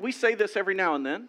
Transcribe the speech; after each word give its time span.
we 0.00 0.12
say 0.12 0.34
this 0.34 0.56
every 0.56 0.74
now 0.74 0.94
and 0.94 1.04
then. 1.04 1.28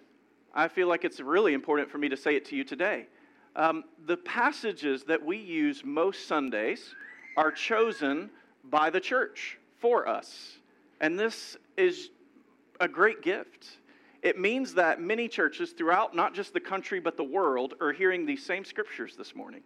I 0.53 0.67
feel 0.67 0.87
like 0.87 1.05
it's 1.05 1.19
really 1.19 1.53
important 1.53 1.89
for 1.89 1.97
me 1.97 2.09
to 2.09 2.17
say 2.17 2.35
it 2.35 2.45
to 2.45 2.55
you 2.55 2.63
today. 2.63 3.07
Um, 3.55 3.83
the 4.05 4.17
passages 4.17 5.03
that 5.05 5.23
we 5.23 5.37
use 5.37 5.83
most 5.83 6.27
Sundays 6.27 6.95
are 7.37 7.51
chosen 7.51 8.29
by 8.63 8.89
the 8.89 8.99
church 8.99 9.57
for 9.79 10.07
us. 10.07 10.57
And 11.01 11.17
this 11.17 11.57
is 11.77 12.09
a 12.79 12.87
great 12.87 13.21
gift. 13.21 13.77
It 14.21 14.37
means 14.37 14.73
that 14.73 15.01
many 15.01 15.27
churches 15.27 15.71
throughout 15.71 16.15
not 16.15 16.33
just 16.33 16.53
the 16.53 16.59
country 16.59 16.99
but 16.99 17.15
the 17.15 17.23
world 17.23 17.75
are 17.79 17.93
hearing 17.93 18.25
these 18.25 18.45
same 18.45 18.65
scriptures 18.65 19.15
this 19.15 19.35
morning. 19.35 19.61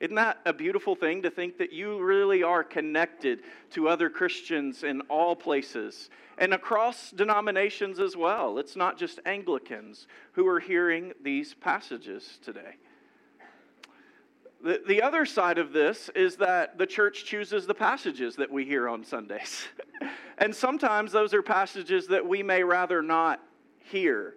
Isn't 0.00 0.14
that 0.14 0.38
a 0.46 0.52
beautiful 0.52 0.94
thing 0.94 1.22
to 1.22 1.30
think 1.30 1.58
that 1.58 1.72
you 1.72 2.00
really 2.00 2.42
are 2.42 2.62
connected 2.62 3.40
to 3.70 3.88
other 3.88 4.08
Christians 4.08 4.84
in 4.84 5.00
all 5.02 5.34
places 5.34 6.08
and 6.38 6.54
across 6.54 7.10
denominations 7.10 7.98
as 7.98 8.16
well? 8.16 8.58
It's 8.58 8.76
not 8.76 8.96
just 8.96 9.18
Anglicans 9.26 10.06
who 10.32 10.46
are 10.46 10.60
hearing 10.60 11.12
these 11.22 11.54
passages 11.54 12.38
today. 12.44 12.76
The, 14.62 14.82
the 14.86 15.02
other 15.02 15.26
side 15.26 15.58
of 15.58 15.72
this 15.72 16.10
is 16.14 16.36
that 16.36 16.78
the 16.78 16.86
church 16.86 17.24
chooses 17.24 17.66
the 17.66 17.74
passages 17.74 18.36
that 18.36 18.50
we 18.50 18.64
hear 18.64 18.88
on 18.88 19.04
Sundays. 19.04 19.66
and 20.38 20.54
sometimes 20.54 21.10
those 21.10 21.34
are 21.34 21.42
passages 21.42 22.06
that 22.08 22.26
we 22.26 22.42
may 22.44 22.62
rather 22.62 23.02
not 23.02 23.40
hear 23.78 24.34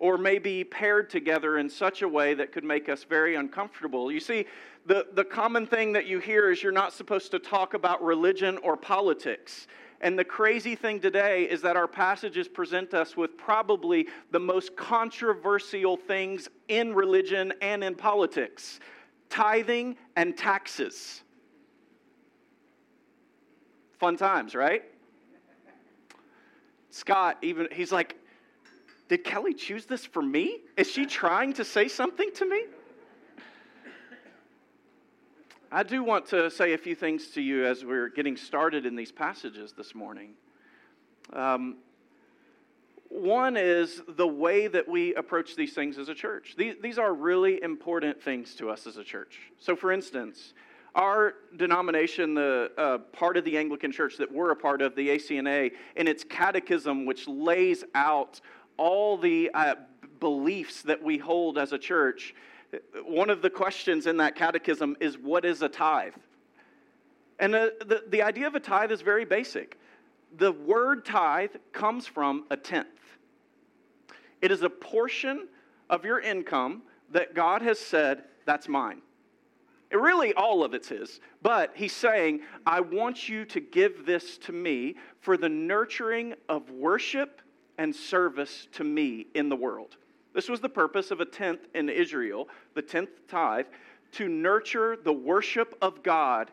or 0.00 0.18
maybe 0.18 0.64
paired 0.64 1.08
together 1.10 1.58
in 1.58 1.68
such 1.68 2.02
a 2.02 2.08
way 2.08 2.34
that 2.34 2.50
could 2.50 2.64
make 2.64 2.88
us 2.88 3.04
very 3.04 3.36
uncomfortable. 3.36 4.10
You 4.10 4.18
see, 4.18 4.46
the, 4.86 5.06
the 5.12 5.24
common 5.24 5.66
thing 5.66 5.92
that 5.92 6.06
you 6.06 6.18
hear 6.18 6.50
is 6.50 6.62
you're 6.62 6.72
not 6.72 6.92
supposed 6.92 7.30
to 7.32 7.38
talk 7.38 7.74
about 7.74 8.02
religion 8.02 8.58
or 8.64 8.76
politics. 8.76 9.68
And 10.00 10.18
the 10.18 10.24
crazy 10.24 10.74
thing 10.74 11.00
today 11.00 11.44
is 11.44 11.60
that 11.60 11.76
our 11.76 11.86
passages 11.86 12.48
present 12.48 12.94
us 12.94 13.14
with 13.14 13.36
probably 13.36 14.08
the 14.30 14.40
most 14.40 14.74
controversial 14.74 15.98
things 15.98 16.48
in 16.68 16.94
religion 16.94 17.52
and 17.60 17.84
in 17.84 17.94
politics 17.94 18.80
tithing 19.28 19.96
and 20.16 20.36
taxes. 20.36 21.22
Fun 23.98 24.16
times, 24.16 24.54
right? 24.56 24.82
Scott, 26.90 27.38
even, 27.42 27.68
he's 27.70 27.92
like, 27.92 28.16
Did 29.10 29.24
Kelly 29.24 29.54
choose 29.54 29.86
this 29.86 30.06
for 30.06 30.22
me? 30.22 30.60
Is 30.76 30.88
she 30.88 31.04
trying 31.04 31.52
to 31.54 31.64
say 31.64 31.88
something 31.88 32.30
to 32.34 32.46
me? 32.48 32.62
I 35.72 35.82
do 35.82 36.04
want 36.04 36.26
to 36.26 36.48
say 36.48 36.74
a 36.74 36.78
few 36.78 36.94
things 36.94 37.26
to 37.32 37.42
you 37.42 37.66
as 37.66 37.84
we're 37.84 38.08
getting 38.08 38.36
started 38.36 38.86
in 38.86 38.94
these 38.94 39.10
passages 39.10 39.72
this 39.76 39.96
morning. 39.96 40.34
Um, 41.32 41.78
one 43.08 43.56
is 43.56 44.00
the 44.08 44.28
way 44.28 44.68
that 44.68 44.88
we 44.88 45.12
approach 45.16 45.56
these 45.56 45.72
things 45.72 45.98
as 45.98 46.08
a 46.08 46.14
church. 46.14 46.54
These, 46.56 46.76
these 46.80 46.96
are 46.96 47.12
really 47.12 47.60
important 47.64 48.22
things 48.22 48.54
to 48.56 48.70
us 48.70 48.86
as 48.86 48.96
a 48.96 49.02
church. 49.02 49.40
So, 49.58 49.74
for 49.74 49.90
instance, 49.90 50.54
our 50.94 51.34
denomination, 51.56 52.34
the 52.34 52.70
uh, 52.76 52.98
part 52.98 53.36
of 53.36 53.44
the 53.44 53.56
Anglican 53.56 53.92
Church 53.92 54.16
that 54.18 54.30
we're 54.30 54.50
a 54.50 54.56
part 54.56 54.82
of, 54.82 54.94
the 54.96 55.08
ACNA, 55.08 55.72
in 55.96 56.08
its 56.08 56.24
catechism, 56.24 57.06
which 57.06 57.28
lays 57.28 57.84
out 57.94 58.40
all 58.80 59.18
the 59.18 59.50
uh, 59.52 59.74
beliefs 60.20 60.80
that 60.82 61.02
we 61.02 61.18
hold 61.18 61.58
as 61.58 61.74
a 61.74 61.78
church, 61.78 62.34
one 63.04 63.28
of 63.28 63.42
the 63.42 63.50
questions 63.50 64.06
in 64.06 64.16
that 64.16 64.34
catechism 64.34 64.96
is 65.00 65.18
what 65.18 65.44
is 65.44 65.60
a 65.60 65.68
tithe? 65.68 66.14
And 67.38 67.52
the, 67.52 67.60
uh, 67.60 67.84
the, 67.84 68.04
the 68.08 68.22
idea 68.22 68.46
of 68.46 68.54
a 68.54 68.60
tithe 68.60 68.90
is 68.90 69.02
very 69.02 69.26
basic. 69.26 69.78
The 70.38 70.52
word 70.52 71.04
tithe 71.04 71.56
comes 71.72 72.06
from 72.06 72.46
a 72.50 72.56
tenth, 72.56 72.88
it 74.40 74.50
is 74.50 74.62
a 74.62 74.70
portion 74.70 75.46
of 75.90 76.06
your 76.06 76.18
income 76.18 76.82
that 77.12 77.34
God 77.34 77.60
has 77.60 77.78
said, 77.78 78.24
that's 78.46 78.66
mine. 78.68 79.02
It 79.90 79.96
really, 79.96 80.32
all 80.34 80.64
of 80.64 80.72
it's 80.72 80.88
His. 80.88 81.20
But 81.42 81.72
He's 81.74 81.92
saying, 81.92 82.40
I 82.64 82.80
want 82.80 83.28
you 83.28 83.44
to 83.46 83.60
give 83.60 84.06
this 84.06 84.38
to 84.38 84.52
me 84.52 84.94
for 85.20 85.36
the 85.36 85.48
nurturing 85.48 86.34
of 86.48 86.70
worship 86.70 87.42
and 87.80 87.96
service 87.96 88.68
to 88.72 88.84
me 88.84 89.26
in 89.34 89.48
the 89.48 89.56
world. 89.56 89.96
This 90.34 90.50
was 90.50 90.60
the 90.60 90.68
purpose 90.68 91.10
of 91.10 91.20
a 91.20 91.24
tenth 91.24 91.66
in 91.74 91.88
Israel, 91.88 92.46
the 92.74 92.82
tenth 92.82 93.26
tithe, 93.26 93.64
to 94.12 94.28
nurture 94.28 94.98
the 95.02 95.14
worship 95.14 95.74
of 95.80 96.02
God 96.02 96.50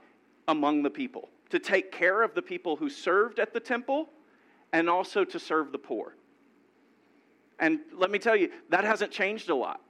among 0.48 0.84
the 0.84 0.90
people, 0.90 1.28
to 1.50 1.60
take 1.60 1.92
care 1.92 2.22
of 2.24 2.34
the 2.34 2.42
people 2.42 2.78
who 2.78 2.90
served 2.90 3.40
at 3.40 3.54
the 3.54 3.60
temple, 3.60 4.08
and 4.72 4.90
also 4.90 5.26
to 5.26 5.38
serve 5.38 5.74
the 5.74 5.78
poor. 5.78 6.16
And 7.60 7.82
let 7.92 8.10
me 8.10 8.20
tell 8.20 8.38
you, 8.38 8.50
that 8.70 8.86
hasn't 8.86 9.12
changed 9.12 9.50
a 9.50 9.56
lot, 9.56 9.82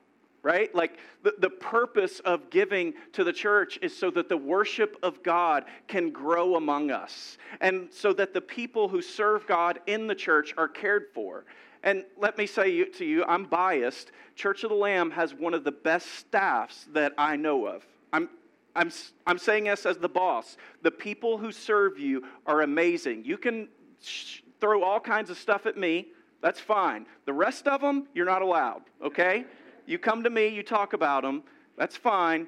right? 0.43 0.73
Like 0.73 0.97
the, 1.23 1.33
the 1.39 1.49
purpose 1.49 2.19
of 2.21 2.49
giving 2.49 2.93
to 3.13 3.23
the 3.23 3.33
church 3.33 3.79
is 3.81 3.95
so 3.95 4.09
that 4.11 4.29
the 4.29 4.37
worship 4.37 4.97
of 5.03 5.23
God 5.23 5.65
can 5.87 6.09
grow 6.09 6.55
among 6.55 6.91
us, 6.91 7.37
and 7.61 7.89
so 7.91 8.13
that 8.13 8.33
the 8.33 8.41
people 8.41 8.87
who 8.87 9.01
serve 9.01 9.47
God 9.47 9.79
in 9.87 10.07
the 10.07 10.15
church 10.15 10.53
are 10.57 10.67
cared 10.67 11.07
for. 11.13 11.45
And 11.83 12.03
let 12.17 12.37
me 12.37 12.47
say 12.47 12.83
to 12.83 13.05
you, 13.05 13.23
I'm 13.25 13.45
biased. 13.45 14.11
Church 14.35 14.63
of 14.63 14.69
the 14.69 14.75
Lamb 14.75 15.11
has 15.11 15.33
one 15.33 15.53
of 15.53 15.63
the 15.63 15.71
best 15.71 16.07
staffs 16.15 16.87
that 16.93 17.13
I 17.17 17.35
know 17.35 17.67
of. 17.67 17.85
I'm, 18.11 18.29
I'm, 18.75 18.91
I'm 19.25 19.37
saying 19.37 19.65
this 19.65 19.85
as 19.85 19.97
the 19.97 20.09
boss. 20.09 20.57
The 20.81 20.91
people 20.91 21.37
who 21.37 21.51
serve 21.51 21.99
you 21.99 22.23
are 22.45 22.61
amazing. 22.61 23.25
You 23.25 23.37
can 23.37 23.67
sh- 24.01 24.41
throw 24.59 24.83
all 24.83 24.99
kinds 24.99 25.29
of 25.29 25.37
stuff 25.37 25.65
at 25.65 25.77
me, 25.77 26.07
that's 26.41 26.59
fine. 26.59 27.05
The 27.25 27.33
rest 27.33 27.67
of 27.67 27.81
them, 27.81 28.07
you're 28.13 28.25
not 28.25 28.41
allowed, 28.41 28.83
okay? 29.03 29.45
You 29.87 29.97
come 29.97 30.23
to 30.23 30.29
me, 30.29 30.49
you 30.49 30.61
talk 30.61 30.93
about 30.93 31.23
them, 31.23 31.43
that's 31.77 31.95
fine, 31.95 32.47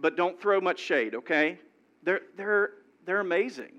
but 0.00 0.16
don't 0.16 0.40
throw 0.40 0.60
much 0.60 0.78
shade, 0.78 1.14
okay? 1.14 1.58
They're, 2.04 2.20
they're, 2.36 2.70
they're 3.04 3.20
amazing. 3.20 3.72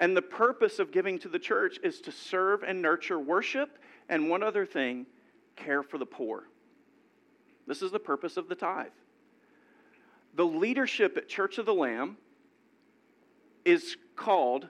And 0.00 0.16
the 0.16 0.22
purpose 0.22 0.78
of 0.78 0.92
giving 0.92 1.18
to 1.18 1.28
the 1.28 1.40
church 1.40 1.78
is 1.82 2.00
to 2.02 2.12
serve 2.12 2.62
and 2.62 2.80
nurture 2.80 3.18
worship, 3.18 3.78
and 4.08 4.30
one 4.30 4.44
other 4.44 4.64
thing, 4.64 5.06
care 5.56 5.82
for 5.82 5.98
the 5.98 6.06
poor. 6.06 6.44
This 7.66 7.82
is 7.82 7.90
the 7.90 7.98
purpose 7.98 8.36
of 8.36 8.48
the 8.48 8.54
tithe. 8.54 8.86
The 10.34 10.46
leadership 10.46 11.16
at 11.16 11.28
Church 11.28 11.58
of 11.58 11.66
the 11.66 11.74
Lamb 11.74 12.16
is 13.64 13.96
called, 14.14 14.68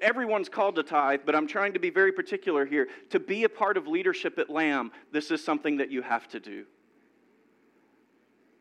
everyone's 0.00 0.48
called 0.48 0.76
to 0.76 0.82
tithe, 0.82 1.20
but 1.24 1.34
I'm 1.34 1.46
trying 1.46 1.72
to 1.72 1.78
be 1.78 1.90
very 1.90 2.12
particular 2.12 2.66
here. 2.66 2.88
To 3.10 3.20
be 3.20 3.44
a 3.44 3.48
part 3.48 3.76
of 3.76 3.86
leadership 3.86 4.38
at 4.38 4.50
Lamb, 4.50 4.92
this 5.12 5.30
is 5.30 5.42
something 5.42 5.78
that 5.78 5.90
you 5.90 6.02
have 6.02 6.28
to 6.28 6.40
do. 6.40 6.64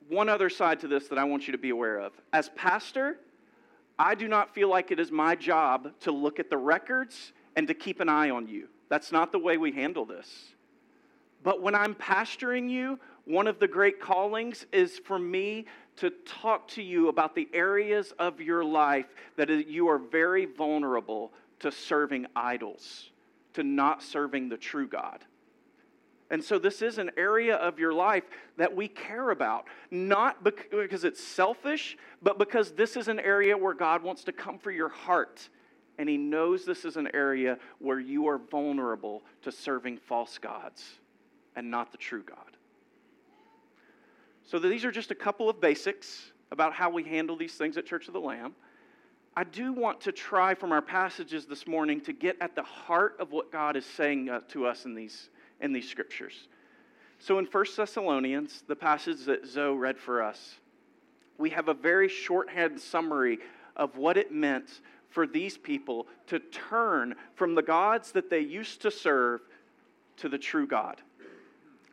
One 0.08 0.30
other 0.30 0.50
side 0.50 0.80
to 0.82 0.88
this 0.88 1.08
that 1.10 1.20
I 1.20 1.24
want 1.24 1.48
you 1.48 1.52
to 1.52 1.58
be 1.58 1.70
aware 1.70 2.00
of. 2.00 2.14
As 2.34 2.50
pastor, 2.56 3.20
I 3.98 4.16
do 4.16 4.28
not 4.28 4.54
feel 4.54 4.70
like 4.70 4.92
it 4.92 5.00
is 5.00 5.12
my 5.12 5.36
job 5.36 5.92
to 6.02 6.12
look 6.12 6.40
at 6.40 6.50
the 6.50 6.58
records 6.58 7.34
and 7.56 7.68
to 7.68 7.74
keep 7.74 8.00
an 8.00 8.10
eye 8.10 8.30
on 8.30 8.48
you. 8.48 8.70
That's 8.88 9.12
not 9.12 9.32
the 9.32 9.40
way 9.40 9.58
we 9.58 9.72
handle 9.72 10.06
this. 10.06 10.28
But 11.44 11.62
when 11.62 11.76
I'm 11.76 11.96
pastoring 11.96 12.70
you, 12.70 13.00
one 13.26 13.46
of 13.46 13.60
the 13.60 13.68
great 13.68 14.02
callings 14.02 14.66
is 14.72 14.98
for 14.98 15.20
me 15.20 15.66
to 16.00 16.10
talk 16.26 16.68
to 16.70 16.82
you 16.82 17.10
about 17.10 17.36
the 17.36 17.48
areas 17.54 18.14
of 18.20 18.40
your 18.40 18.64
life 18.64 19.08
that 19.36 19.50
you 19.68 19.90
are 19.90 19.98
very 19.98 20.46
vulnerable 20.46 21.34
to 21.60 21.72
serving 21.72 22.26
idols, 22.36 23.10
to 23.54 23.64
not 23.64 24.02
serving 24.02 24.50
the 24.50 24.58
true 24.58 24.88
God. 24.88 25.24
And 26.32 26.44
so, 26.44 26.60
this 26.60 26.82
is 26.82 27.00
an 27.00 27.12
area 27.18 27.56
of 27.56 27.80
your 27.80 27.92
life 27.92 28.24
that 28.58 28.76
we 28.76 28.88
care 28.88 29.32
about, 29.32 29.66
not 29.90 30.44
because 30.44 31.04
it's 31.04 31.24
selfish, 31.24 31.98
but 32.22 32.38
because 32.38 32.72
this 32.72 32.96
is 32.96 33.08
an 33.08 33.20
area 33.20 33.58
where 33.58 33.74
God 33.74 34.04
wants 34.04 34.24
to 34.26 34.32
come 34.32 34.60
for 34.60 34.72
your 34.72 34.90
heart. 34.90 35.50
And 35.98 36.08
He 36.08 36.18
knows 36.18 36.66
this 36.66 36.86
is 36.86 36.98
an 36.98 37.10
area 37.14 37.58
where 37.80 38.00
you 38.00 38.28
are 38.28 38.38
vulnerable 38.38 39.24
to 39.42 39.52
serving 39.52 39.98
false 39.98 40.38
gods 40.38 41.00
and 41.56 41.70
not 41.72 41.92
the 41.92 41.98
true 41.98 42.24
God. 42.24 42.38
So, 44.50 44.58
these 44.58 44.84
are 44.84 44.92
just 44.92 45.12
a 45.12 45.16
couple 45.16 45.48
of 45.48 45.62
basics 45.62 46.32
about 46.50 46.74
how 46.74 46.90
we 46.90 47.04
handle 47.04 47.36
these 47.36 47.54
things 47.54 47.78
at 47.78 47.86
Church 47.86 48.08
of 48.08 48.16
the 48.16 48.20
Lamb. 48.20 48.56
I 49.38 49.44
do 49.44 49.72
want 49.72 50.02
to 50.02 50.12
try 50.12 50.56
from 50.56 50.72
our 50.72 50.82
passages 50.82 51.46
this 51.46 51.68
morning 51.68 52.02
to 52.02 52.14
get 52.14 52.36
at 52.42 52.56
the 52.56 52.64
heart 52.64 53.16
of 53.20 53.32
what 53.32 53.52
God 53.52 53.76
is 53.76 53.86
saying 53.86 54.28
uh, 54.28 54.40
to 54.48 54.66
us 54.66 54.86
in 54.86 54.96
these 54.96 55.30
in 55.62 55.72
these 55.72 55.88
scriptures. 55.88 56.48
So 57.20 57.38
in 57.38 57.46
1 57.46 57.66
Thessalonians, 57.78 58.64
the 58.68 58.76
passage 58.76 59.24
that 59.26 59.46
Zoe 59.46 59.78
read 59.78 60.00
for 60.00 60.24
us, 60.24 60.56
we 61.38 61.52
have 61.52 61.68
a 61.68 61.76
very 61.76 62.10
shorthand 62.10 62.80
summary 62.80 63.38
of 63.76 63.98
what 63.98 64.18
it 64.18 64.32
meant 64.32 64.82
for 65.10 65.28
these 65.28 65.60
people 65.60 66.08
to 66.26 66.40
turn 66.40 67.14
from 67.36 67.54
the 67.54 67.62
gods 67.62 68.14
that 68.14 68.32
they 68.32 68.40
used 68.40 68.82
to 68.82 68.90
serve 68.90 69.42
to 70.18 70.28
the 70.28 70.40
true 70.40 70.66
God. 70.66 71.04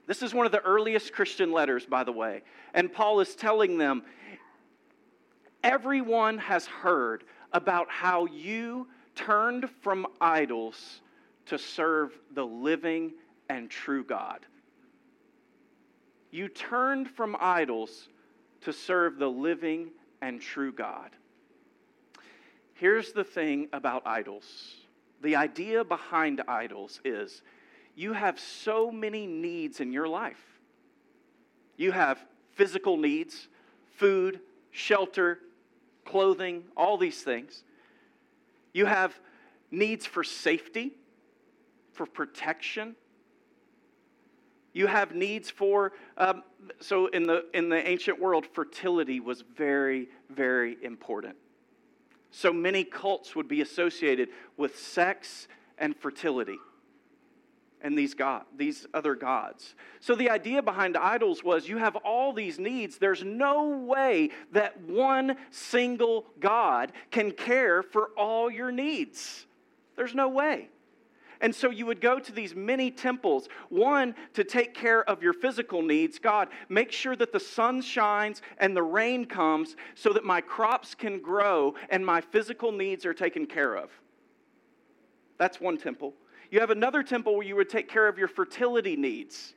This 0.06 0.22
is 0.22 0.32
one 0.32 0.46
of 0.46 0.52
the 0.52 0.62
earliest 0.62 1.12
Christian 1.12 1.50
letters, 1.52 1.84
by 1.84 2.04
the 2.04 2.12
way. 2.12 2.42
And 2.74 2.92
Paul 2.92 3.20
is 3.20 3.34
telling 3.34 3.78
them 3.78 4.04
everyone 5.64 6.38
has 6.38 6.66
heard 6.66 7.24
about 7.52 7.90
how 7.90 8.26
you 8.26 8.86
turned 9.14 9.68
from 9.82 10.06
idols 10.20 11.00
to 11.46 11.58
serve 11.58 12.16
the 12.34 12.44
living 12.44 13.14
and 13.48 13.70
true 13.70 14.04
God. 14.04 14.46
You 16.30 16.48
turned 16.48 17.08
from 17.10 17.36
idols 17.40 18.08
to 18.62 18.72
serve 18.72 19.18
the 19.18 19.30
living 19.30 19.90
and 20.20 20.40
true 20.40 20.72
God. 20.72 21.10
Here's 22.74 23.12
the 23.12 23.24
thing 23.24 23.68
about 23.72 24.02
idols 24.06 24.76
the 25.22 25.36
idea 25.36 25.82
behind 25.82 26.42
idols 26.46 27.00
is 27.04 27.42
you 27.96 28.12
have 28.12 28.38
so 28.38 28.90
many 28.90 29.26
needs 29.26 29.80
in 29.80 29.92
your 29.92 30.06
life. 30.06 30.60
You 31.78 31.92
have 31.92 32.24
physical 32.52 32.98
needs, 32.98 33.48
food, 33.96 34.40
shelter, 34.70 35.40
clothing, 36.04 36.64
all 36.76 36.98
these 36.98 37.22
things. 37.22 37.64
You 38.74 38.84
have 38.84 39.18
needs 39.70 40.04
for 40.04 40.22
safety, 40.22 40.92
for 41.94 42.04
protection. 42.04 42.94
You 44.74 44.86
have 44.86 45.14
needs 45.14 45.50
for, 45.50 45.92
um, 46.18 46.42
so 46.80 47.06
in 47.06 47.22
the, 47.22 47.46
in 47.54 47.70
the 47.70 47.88
ancient 47.88 48.20
world, 48.20 48.46
fertility 48.46 49.20
was 49.20 49.42
very, 49.56 50.08
very 50.28 50.76
important. 50.82 51.36
So 52.30 52.52
many 52.52 52.84
cults 52.84 53.34
would 53.34 53.48
be 53.48 53.62
associated 53.62 54.28
with 54.58 54.78
sex 54.78 55.48
and 55.78 55.96
fertility 55.96 56.58
and 57.82 57.96
these 57.96 58.14
god 58.14 58.44
these 58.56 58.86
other 58.94 59.14
gods 59.14 59.74
so 60.00 60.14
the 60.14 60.30
idea 60.30 60.62
behind 60.62 60.96
idols 60.96 61.44
was 61.44 61.68
you 61.68 61.78
have 61.78 61.96
all 61.96 62.32
these 62.32 62.58
needs 62.58 62.98
there's 62.98 63.22
no 63.24 63.68
way 63.68 64.30
that 64.52 64.80
one 64.82 65.36
single 65.50 66.26
god 66.40 66.92
can 67.10 67.30
care 67.30 67.82
for 67.82 68.10
all 68.16 68.50
your 68.50 68.72
needs 68.72 69.46
there's 69.96 70.14
no 70.14 70.28
way 70.28 70.68
and 71.40 71.54
so 71.54 71.70
you 71.70 71.86
would 71.86 72.00
go 72.00 72.18
to 72.18 72.32
these 72.32 72.54
many 72.54 72.90
temples, 72.90 73.48
one 73.68 74.14
to 74.34 74.44
take 74.44 74.74
care 74.74 75.04
of 75.08 75.22
your 75.22 75.32
physical 75.32 75.82
needs. 75.82 76.18
God, 76.18 76.48
make 76.68 76.92
sure 76.92 77.14
that 77.16 77.32
the 77.32 77.40
sun 77.40 77.82
shines 77.82 78.42
and 78.58 78.76
the 78.76 78.82
rain 78.82 79.26
comes 79.26 79.76
so 79.94 80.12
that 80.12 80.24
my 80.24 80.40
crops 80.40 80.94
can 80.94 81.20
grow 81.20 81.74
and 81.90 82.04
my 82.04 82.20
physical 82.20 82.72
needs 82.72 83.04
are 83.04 83.14
taken 83.14 83.46
care 83.46 83.76
of. 83.76 83.90
That's 85.38 85.60
one 85.60 85.76
temple. 85.76 86.14
You 86.50 86.60
have 86.60 86.70
another 86.70 87.02
temple 87.02 87.34
where 87.34 87.46
you 87.46 87.56
would 87.56 87.68
take 87.68 87.88
care 87.88 88.08
of 88.08 88.18
your 88.18 88.28
fertility 88.28 88.96
needs. 88.96 89.54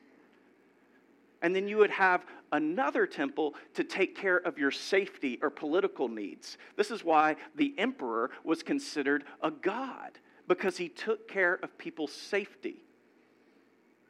And 1.41 1.56
then 1.56 1.68
you 1.68 1.77
would 1.77 1.91
have 1.91 2.25
another 2.51 3.06
temple 3.06 3.56
to 3.75 3.83
take 3.83 4.15
care 4.15 4.38
of 4.38 4.57
your 4.57 4.71
safety 4.71 5.39
or 5.41 5.50
political 5.50 6.07
needs. 6.07 6.57
This 6.75 6.91
is 6.91 7.03
why 7.03 7.36
the 7.56 7.74
emperor 7.77 8.31
was 8.44 8.63
considered 8.63 9.24
a 9.41 9.51
god, 9.51 10.19
because 10.47 10.77
he 10.77 10.89
took 10.89 11.30
care 11.30 11.59
of 11.63 11.77
people's 11.77 12.12
safety. 12.12 12.83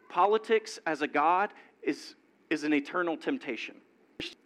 Politics 0.10 0.80
as 0.88 1.02
a 1.02 1.08
god 1.08 1.52
is, 1.84 2.16
is 2.50 2.64
an 2.64 2.74
eternal 2.74 3.16
temptation. 3.16 3.76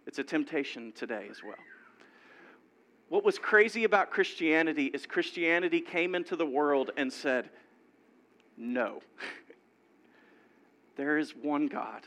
It's 0.06 0.18
a 0.18 0.24
temptation 0.24 0.92
today 0.92 1.26
as 1.30 1.42
well. 1.42 1.56
What 3.08 3.24
was 3.24 3.38
crazy 3.38 3.84
about 3.84 4.10
Christianity 4.10 4.86
is 4.86 5.06
Christianity 5.06 5.80
came 5.80 6.14
into 6.14 6.36
the 6.36 6.46
world 6.46 6.90
and 6.96 7.12
said, 7.12 7.48
no. 8.56 9.02
there 10.96 11.18
is 11.18 11.34
one 11.34 11.66
God 11.66 12.02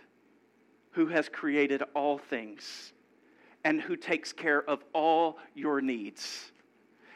who 0.92 1.08
has 1.08 1.30
created 1.30 1.84
all 1.94 2.18
things 2.18 2.94
and 3.64 3.82
who 3.82 3.96
takes 3.96 4.34
care 4.34 4.68
of 4.70 4.84
all 4.94 5.38
your 5.54 5.82
needs. 5.82 6.52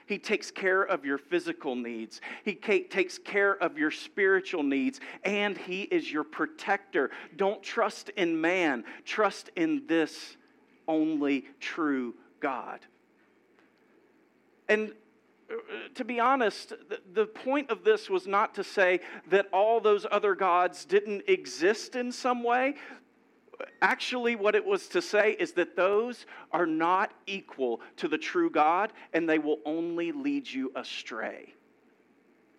He 0.05 0.17
takes 0.17 0.51
care 0.51 0.83
of 0.83 1.05
your 1.05 1.17
physical 1.17 1.75
needs. 1.75 2.19
He 2.43 2.53
takes 2.53 3.17
care 3.17 3.53
of 3.53 3.77
your 3.77 3.91
spiritual 3.91 4.61
needs. 4.61 4.99
And 5.23 5.57
He 5.57 5.83
is 5.83 6.11
your 6.11 6.25
protector. 6.25 7.11
Don't 7.37 7.63
trust 7.63 8.09
in 8.09 8.41
man, 8.41 8.83
trust 9.05 9.51
in 9.55 9.83
this 9.87 10.35
only 10.87 11.45
true 11.61 12.13
God. 12.41 12.81
And 14.67 14.91
to 15.95 16.05
be 16.05 16.19
honest, 16.19 16.73
the 17.13 17.25
point 17.25 17.69
of 17.69 17.83
this 17.83 18.09
was 18.09 18.27
not 18.27 18.55
to 18.55 18.63
say 18.63 18.99
that 19.29 19.47
all 19.51 19.79
those 19.79 20.05
other 20.11 20.35
gods 20.35 20.85
didn't 20.85 21.23
exist 21.27 21.95
in 21.95 22.11
some 22.11 22.43
way. 22.43 22.75
Actually, 23.81 24.35
what 24.35 24.55
it 24.55 24.65
was 24.65 24.87
to 24.87 25.01
say 25.01 25.35
is 25.39 25.53
that 25.53 25.75
those 25.75 26.25
are 26.51 26.65
not 26.65 27.13
equal 27.27 27.81
to 27.97 28.07
the 28.07 28.17
true 28.17 28.49
God 28.49 28.93
and 29.13 29.29
they 29.29 29.39
will 29.39 29.59
only 29.65 30.11
lead 30.11 30.49
you 30.49 30.71
astray. 30.75 31.53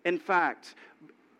In 0.05 0.17
fact, 0.17 0.75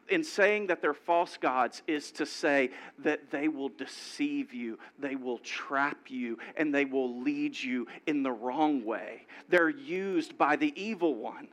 in 0.10 0.24
saying 0.24 0.68
that 0.68 0.82
they're 0.82 0.94
false 0.94 1.38
gods 1.38 1.82
is 1.88 2.12
to 2.14 2.26
say 2.26 2.72
that 3.00 3.32
they 3.32 3.48
will 3.48 3.70
deceive 3.70 4.54
you, 4.54 4.78
they 5.00 5.16
will 5.16 5.38
trap 5.40 5.98
you, 6.10 6.38
and 6.58 6.74
they 6.74 6.86
will 6.86 7.22
lead 7.22 7.58
you 7.58 7.88
in 8.06 8.24
the 8.24 8.32
wrong 8.32 8.84
way. 8.84 9.26
They're 9.50 9.70
used 9.70 10.38
by 10.38 10.56
the 10.56 10.74
evil 10.82 11.16
one. 11.16 11.48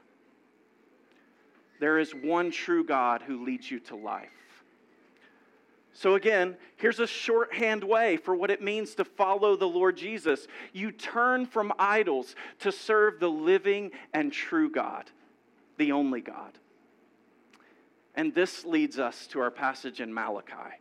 There 1.79 1.99
is 1.99 2.15
one 2.15 2.51
true 2.51 2.85
God 2.85 3.23
who 3.23 3.45
leads 3.45 3.71
you 3.71 3.81
to 3.81 3.97
life. 3.97 4.29
So, 5.93 6.15
again, 6.15 6.57
here's 6.77 7.01
a 7.01 7.07
shorthand 7.07 7.83
way 7.83 8.17
for 8.17 8.35
what 8.35 8.51
it 8.51 8.63
means 8.63 8.95
to 8.95 9.05
follow 9.05 9.57
the 9.57 9.69
Lord 9.69 9.97
Jesus. 9.97 10.47
You 10.73 10.93
turn 10.93 11.47
from 11.47 11.73
idols 11.79 12.37
to 12.61 12.71
serve 12.71 13.19
the 13.19 13.31
living 13.31 13.91
and 14.15 14.33
true 14.33 14.71
God, 14.71 15.11
the 15.79 15.93
only 15.93 16.21
God. 16.21 16.53
And 18.21 18.35
this 18.35 18.67
leads 18.67 18.99
us 18.99 19.27
to 19.29 19.41
our 19.41 19.51
passage 19.51 20.03
in 20.03 20.13
Malachi. 20.13 20.77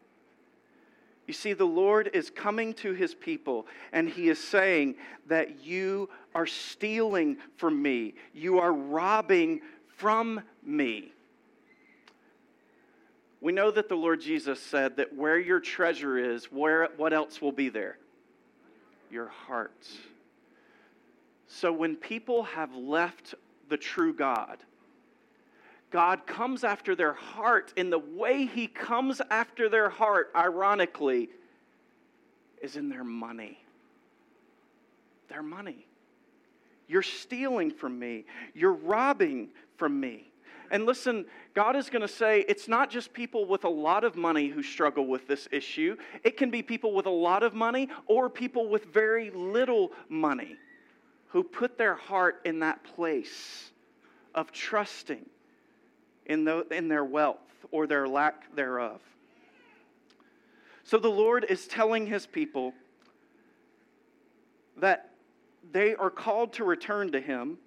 You 1.26 1.34
see, 1.34 1.54
the 1.54 1.64
Lord 1.64 2.10
is 2.14 2.30
coming 2.30 2.74
to 2.74 2.92
his 2.92 3.16
people, 3.16 3.66
and 3.94 4.10
he 4.10 4.28
is 4.28 4.44
saying 4.44 4.96
that 5.28 5.64
you 5.64 6.10
are 6.36 6.46
stealing 6.46 7.38
from 7.56 7.82
me, 7.82 8.16
you 8.34 8.60
are 8.60 8.74
robbing 8.74 9.62
from 9.96 10.42
me. 10.66 11.14
We 13.40 13.54
know 13.54 13.72
that 13.72 13.88
the 13.88 13.96
Lord 13.96 14.20
Jesus 14.20 14.62
said 14.62 14.98
that 14.98 15.16
where 15.16 15.40
your 15.40 15.62
treasure 15.62 16.18
is, 16.18 16.52
where, 16.52 16.90
what 16.98 17.14
else 17.14 17.42
will 17.42 17.54
be 17.54 17.70
there? 17.70 18.00
Your 19.10 19.30
heart. 19.30 19.88
So 21.48 21.72
when 21.72 21.96
people 21.96 22.44
have 22.44 22.76
left 22.76 23.34
the 23.70 23.78
true 23.78 24.14
God, 24.14 24.58
God 25.92 26.28
comes 26.28 26.64
after 26.64 26.96
their 26.96 27.14
heart, 27.14 27.74
and 27.76 27.92
the 27.92 28.00
way 28.00 28.46
He 28.46 28.68
comes 28.68 29.22
after 29.32 29.70
their 29.70 29.90
heart, 29.90 30.32
ironically, 30.36 31.30
is 32.62 32.76
in 32.76 32.90
their 32.90 33.04
money. 33.04 33.60
Their 35.30 35.44
money. 35.44 35.86
You're 36.88 37.04
stealing 37.04 37.72
from 37.72 37.98
me, 38.00 38.26
you're 38.54 38.74
robbing 38.74 39.50
from 39.78 40.00
me. 40.00 40.26
And 40.72 40.86
listen, 40.86 41.26
God 41.56 41.76
is 41.76 41.90
going 41.90 42.04
to 42.04 42.08
say 42.08 42.46
it's 42.48 42.68
not 42.68 42.92
just 42.92 43.12
people 43.12 43.46
with 43.46 43.64
a 43.64 43.70
lot 43.70 44.04
of 44.04 44.16
money 44.16 44.48
who 44.48 44.62
struggle 44.62 45.08
with 45.08 45.28
this 45.28 45.48
issue. 45.52 45.96
It 46.24 46.38
can 46.38 46.52
be 46.52 46.62
people 46.62 46.94
with 46.94 47.08
a 47.08 47.12
lot 47.12 47.42
of 47.42 47.56
money 47.56 47.90
or 48.06 48.30
people 48.30 48.70
with 48.70 48.86
very 48.86 49.32
little 49.32 49.92
money 50.10 50.58
who 51.30 51.44
put 51.44 51.78
their 51.78 51.96
heart 51.96 52.42
in 52.46 52.60
that 52.60 52.84
place 52.84 53.72
of 54.36 54.52
trusting 54.52 55.26
in, 56.30 56.46
the, 56.46 56.66
in 56.72 56.88
their 56.88 57.04
wealth 57.04 57.38
or 57.72 57.88
their 57.88 58.08
lack 58.08 58.56
thereof. 58.56 59.02
So 60.86 60.98
the 60.98 61.10
Lord 61.10 61.46
is 61.50 61.68
telling 61.68 62.08
his 62.08 62.26
people 62.26 62.74
that 64.78 65.12
they 65.72 65.94
are 65.96 66.10
called 66.10 66.54
to 66.54 66.64
return 66.64 67.12
to 67.12 67.20
him, 67.20 67.58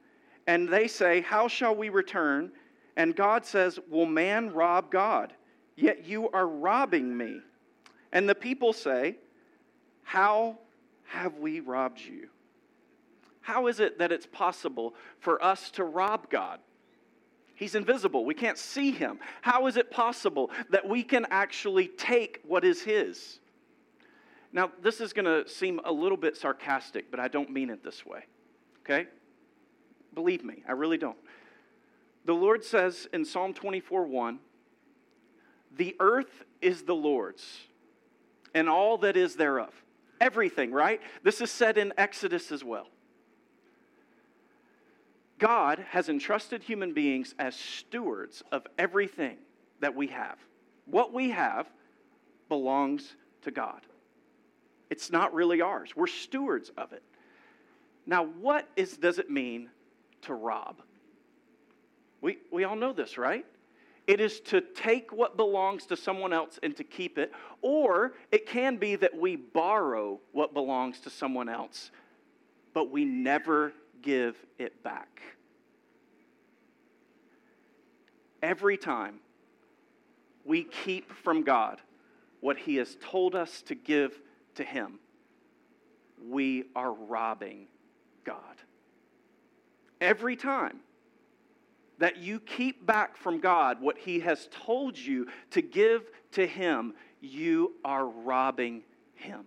and 0.47 0.69
they 0.69 0.89
say, 0.89 1.21
How 1.21 1.47
shall 1.47 1.75
we 1.75 1.89
return? 1.89 2.51
And 2.97 3.15
God 3.15 3.45
says, 3.45 3.79
Will 3.91 4.07
man 4.07 4.53
rob 4.53 4.91
God? 4.91 5.35
Yet 5.77 6.07
you 6.07 6.31
are 6.31 6.47
robbing 6.47 7.17
me. 7.17 7.41
And 8.13 8.29
the 8.29 8.35
people 8.35 8.73
say, 8.73 9.17
How 10.03 10.59
have 11.05 11.37
we 11.37 11.61
robbed 11.61 12.01
you? 12.01 12.29
How 13.41 13.67
is 13.67 13.81
it 13.81 13.99
that 13.99 14.13
it's 14.13 14.27
possible 14.27 14.95
for 15.21 15.43
us 15.45 15.71
to 15.73 15.85
rob 15.85 16.31
God? 16.31 16.61
He's 17.63 17.77
invisible. 17.77 18.25
We 18.25 18.35
can't 18.35 18.59
see 18.59 18.91
him. 18.91 19.21
How 19.41 19.69
is 19.69 19.77
it 19.77 19.89
possible 19.89 20.51
that 20.71 20.89
we 20.89 21.05
can 21.05 21.29
actually 21.31 21.87
take 21.87 22.41
what 22.45 22.65
is 22.65 22.83
his? 22.83 23.39
Now, 24.53 24.73
this 24.83 25.01
is 25.01 25.13
going 25.13 25.27
to 25.27 25.49
seem 25.49 25.81
a 25.85 25.93
little 25.93 26.17
bit 26.17 26.37
sarcastic, 26.37 27.09
but 27.09 27.21
I 27.21 27.29
don't 27.29 27.51
mean 27.51 27.71
it 27.71 27.85
this 27.85 28.05
way. 28.05 28.25
Okay? 28.81 29.07
Believe 30.13 30.45
me, 30.45 30.65
I 30.67 30.73
really 30.73 30.99
don't. 30.99 31.17
The 32.25 32.35
Lord 32.35 32.65
says 32.65 33.07
in 33.13 33.25
Psalm 33.25 33.55
24 33.55 34.09
1, 34.09 34.41
the 35.77 35.95
earth 36.01 36.43
is 36.61 36.83
the 36.83 36.97
Lord's 36.97 37.61
and 38.57 38.69
all 38.69 38.99
that 38.99 39.17
is 39.17 39.37
thereof. 39.37 39.73
Everything, 40.21 40.73
right? 40.73 41.01
This 41.23 41.41
is 41.41 41.53
said 41.53 41.79
in 41.79 41.93
Exodus 41.97 42.51
as 42.51 42.65
well. 42.65 42.89
God 45.43 45.85
has 45.91 46.09
entrusted 46.09 46.63
human 46.63 46.95
beings 46.95 47.35
as 47.37 47.57
stewards 47.57 48.45
of 48.53 48.65
everything 48.79 49.39
that 49.81 49.93
we 49.93 50.07
have. 50.07 50.39
What 50.87 51.13
we 51.13 51.31
have 51.31 51.69
belongs 52.49 53.17
to 53.43 53.51
God. 53.51 53.81
It's 54.89 55.11
not 55.11 55.35
really 55.35 55.61
ours. 55.61 55.97
We're 55.97 56.07
stewards 56.07 56.71
of 56.79 56.93
it. 56.93 57.03
Now, 58.07 58.25
what 58.25 58.69
is, 58.77 58.97
does 58.97 59.19
it 59.19 59.31
mean 59.31 59.69
to 60.23 60.35
rob? 60.35 60.77
We, 62.21 62.39
we 62.53 62.63
all 62.63 62.77
know 62.77 62.93
this, 62.93 63.19
right? 63.19 63.45
It 64.07 64.21
is 64.21 64.39
to 64.43 64.61
take 64.61 65.13
what 65.13 65.37
belongs 65.37 65.87
to 65.87 65.97
someone 65.97 66.33
else 66.33 66.61
and 66.63 66.77
to 66.77 66.85
keep 66.85 67.19
it, 67.19 67.33
or 67.63 68.13
it 68.31 68.47
can 68.47 68.77
be 68.77 68.95
that 68.95 69.19
we 69.19 69.35
borrow 69.35 70.21
what 70.31 70.55
belongs 70.55 71.01
to 71.01 71.11
someone 71.11 71.49
else, 71.49 71.91
but 72.75 72.93
we 72.93 73.05
never 73.05 73.73
give 74.03 74.37
it 74.59 74.83
back. 74.83 75.23
Every 78.43 78.77
time 78.77 79.21
we 80.45 80.65
keep 80.65 81.13
from 81.13 81.43
God 81.43 81.81
what 82.41 82.59
He 82.59 82.77
has 82.77 82.97
told 83.01 83.35
us 83.35 83.63
to 83.63 83.75
give 83.75 84.21
to 84.57 84.65
Him, 84.65 84.99
we 86.29 86.65
are 86.75 86.93
robbing 86.93 87.69
God. 88.25 88.37
Every 90.01 90.35
time 90.35 90.81
that 91.99 92.17
you 92.17 92.41
keep 92.41 92.85
back 92.85 93.17
from 93.17 93.39
God 93.39 93.81
what 93.81 93.97
He 93.99 94.21
has 94.21 94.49
told 94.51 94.99
you 94.99 95.29
to 95.53 95.63
give 95.63 96.03
to 96.33 96.47
Him, 96.47 96.95
you 97.21 97.75
are 97.85 98.07
robbing 98.07 98.83
Him. 99.15 99.45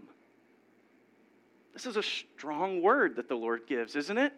This 1.74 1.86
is 1.86 1.98
a 1.98 2.04
strong 2.04 2.82
word 2.82 3.18
that 3.18 3.28
the 3.28 3.36
Lord 3.36 3.68
gives, 3.68 3.98
isn't 3.98 4.18
it? 4.18 4.32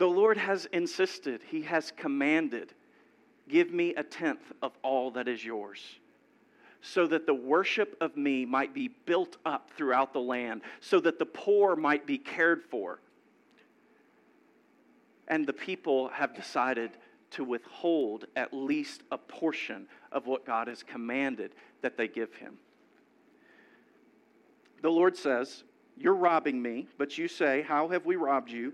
The 0.00 0.08
Lord 0.08 0.38
has 0.38 0.64
insisted, 0.72 1.42
He 1.50 1.60
has 1.60 1.92
commanded, 1.94 2.72
give 3.50 3.70
me 3.70 3.94
a 3.94 4.02
tenth 4.02 4.50
of 4.62 4.72
all 4.82 5.10
that 5.10 5.28
is 5.28 5.44
yours 5.44 6.00
so 6.80 7.06
that 7.06 7.26
the 7.26 7.34
worship 7.34 7.94
of 8.00 8.16
me 8.16 8.46
might 8.46 8.72
be 8.72 8.88
built 8.88 9.36
up 9.44 9.70
throughout 9.76 10.14
the 10.14 10.20
land, 10.20 10.62
so 10.80 10.98
that 11.00 11.18
the 11.18 11.26
poor 11.26 11.76
might 11.76 12.06
be 12.06 12.16
cared 12.16 12.62
for. 12.62 12.98
And 15.28 15.46
the 15.46 15.52
people 15.52 16.08
have 16.08 16.34
decided 16.34 16.92
to 17.32 17.44
withhold 17.44 18.24
at 18.34 18.54
least 18.54 19.02
a 19.12 19.18
portion 19.18 19.86
of 20.10 20.26
what 20.26 20.46
God 20.46 20.68
has 20.68 20.82
commanded 20.82 21.52
that 21.82 21.98
they 21.98 22.08
give 22.08 22.34
him. 22.34 22.54
The 24.80 24.88
Lord 24.88 25.18
says, 25.18 25.64
You're 25.98 26.14
robbing 26.14 26.62
me, 26.62 26.88
but 26.96 27.18
you 27.18 27.28
say, 27.28 27.60
How 27.60 27.88
have 27.88 28.06
we 28.06 28.16
robbed 28.16 28.50
you? 28.50 28.72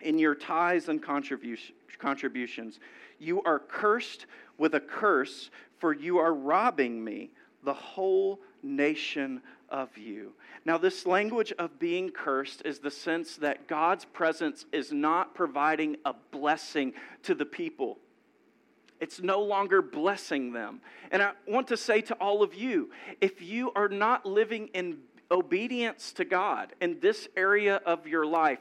In 0.00 0.18
your 0.18 0.34
tithes 0.34 0.88
and 0.88 1.02
contributions, 1.02 2.80
you 3.18 3.42
are 3.42 3.58
cursed 3.58 4.26
with 4.58 4.74
a 4.74 4.80
curse, 4.80 5.50
for 5.78 5.92
you 5.92 6.18
are 6.18 6.34
robbing 6.34 7.02
me, 7.02 7.30
the 7.64 7.74
whole 7.74 8.40
nation 8.62 9.40
of 9.68 9.96
you. 9.96 10.32
Now, 10.64 10.78
this 10.78 11.06
language 11.06 11.52
of 11.58 11.78
being 11.78 12.10
cursed 12.10 12.62
is 12.64 12.78
the 12.78 12.90
sense 12.90 13.36
that 13.36 13.68
God's 13.68 14.04
presence 14.04 14.66
is 14.72 14.92
not 14.92 15.34
providing 15.34 15.96
a 16.04 16.14
blessing 16.30 16.92
to 17.24 17.34
the 17.34 17.46
people. 17.46 17.98
It's 19.00 19.20
no 19.20 19.42
longer 19.42 19.82
blessing 19.82 20.52
them. 20.52 20.80
And 21.10 21.22
I 21.22 21.32
want 21.46 21.68
to 21.68 21.76
say 21.76 22.00
to 22.02 22.14
all 22.14 22.42
of 22.42 22.54
you 22.54 22.90
if 23.20 23.42
you 23.42 23.70
are 23.76 23.88
not 23.88 24.24
living 24.24 24.68
in 24.68 24.98
obedience 25.30 26.12
to 26.12 26.24
God 26.24 26.74
in 26.80 27.00
this 27.00 27.28
area 27.36 27.80
of 27.86 28.06
your 28.06 28.26
life, 28.26 28.60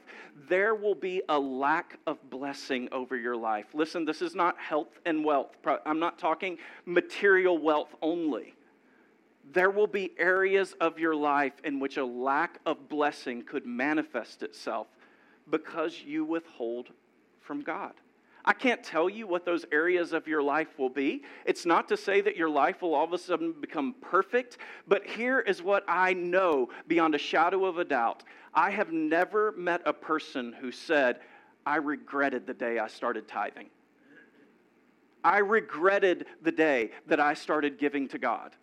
there 0.49 0.75
will 0.75 0.95
be 0.95 1.21
a 1.29 1.39
lack 1.39 1.99
of 2.07 2.29
blessing 2.29 2.89
over 2.91 3.15
your 3.15 3.35
life. 3.35 3.65
Listen, 3.73 4.05
this 4.05 4.21
is 4.21 4.35
not 4.35 4.57
health 4.57 4.99
and 5.05 5.23
wealth. 5.23 5.55
I'm 5.85 5.99
not 5.99 6.19
talking 6.19 6.57
material 6.85 7.57
wealth 7.57 7.93
only 8.01 8.55
there 9.53 9.69
will 9.69 9.87
be 9.87 10.11
areas 10.17 10.73
of 10.81 10.99
your 10.99 11.15
life 11.15 11.53
in 11.63 11.79
which 11.79 11.97
a 11.97 12.05
lack 12.05 12.59
of 12.65 12.89
blessing 12.89 13.43
could 13.43 13.65
manifest 13.65 14.43
itself 14.43 14.87
because 15.49 16.01
you 16.01 16.25
withhold 16.25 16.89
from 17.41 17.61
God. 17.61 17.93
I 18.45 18.53
can't 18.53 18.83
tell 18.83 19.09
you 19.09 19.27
what 19.27 19.43
those 19.43 19.65
areas 19.71 20.13
of 20.13 20.27
your 20.27 20.41
life 20.41 20.77
will 20.77 20.89
be. 20.89 21.23
It's 21.45 21.65
not 21.65 21.87
to 21.89 21.97
say 21.97 22.21
that 22.21 22.37
your 22.37 22.49
life 22.49 22.81
will 22.81 22.93
all 22.93 23.03
of 23.03 23.11
a 23.13 23.17
sudden 23.17 23.53
become 23.59 23.95
perfect, 24.01 24.59
but 24.87 25.05
here 25.05 25.39
is 25.39 25.61
what 25.63 25.83
I 25.87 26.13
know 26.13 26.69
beyond 26.87 27.15
a 27.15 27.17
shadow 27.17 27.65
of 27.65 27.79
a 27.79 27.85
doubt. 27.85 28.23
I 28.53 28.69
have 28.69 28.91
never 28.91 29.51
met 29.53 29.81
a 29.85 29.93
person 29.93 30.53
who 30.53 30.71
said, 30.71 31.19
I 31.65 31.77
regretted 31.77 32.45
the 32.45 32.53
day 32.53 32.79
I 32.79 32.87
started 32.87 33.27
tithing. 33.27 33.69
I 35.23 35.39
regretted 35.39 36.27
the 36.43 36.51
day 36.51 36.91
that 37.07 37.19
I 37.19 37.33
started 37.33 37.79
giving 37.79 38.07
to 38.09 38.19
God 38.19 38.55